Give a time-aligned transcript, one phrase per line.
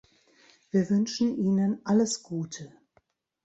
[0.71, 2.73] Wir wünschen Ihnen alles Gute.